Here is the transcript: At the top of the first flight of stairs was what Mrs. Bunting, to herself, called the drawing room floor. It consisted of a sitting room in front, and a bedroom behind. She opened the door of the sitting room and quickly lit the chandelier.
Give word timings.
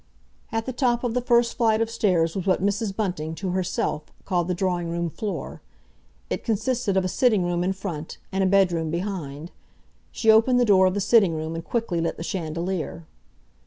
At 0.51 0.65
the 0.65 0.73
top 0.73 1.03
of 1.03 1.13
the 1.13 1.21
first 1.21 1.55
flight 1.57 1.79
of 1.79 1.87
stairs 1.87 2.35
was 2.35 2.47
what 2.47 2.59
Mrs. 2.59 2.95
Bunting, 2.95 3.35
to 3.35 3.51
herself, 3.51 4.05
called 4.25 4.47
the 4.47 4.55
drawing 4.55 4.89
room 4.89 5.11
floor. 5.11 5.61
It 6.27 6.43
consisted 6.43 6.97
of 6.97 7.05
a 7.05 7.07
sitting 7.07 7.43
room 7.43 7.63
in 7.63 7.71
front, 7.73 8.17
and 8.31 8.43
a 8.43 8.47
bedroom 8.47 8.89
behind. 8.89 9.51
She 10.11 10.31
opened 10.31 10.59
the 10.59 10.65
door 10.65 10.87
of 10.87 10.95
the 10.95 11.01
sitting 11.01 11.35
room 11.35 11.53
and 11.53 11.63
quickly 11.63 12.01
lit 12.01 12.17
the 12.17 12.23
chandelier. 12.23 13.05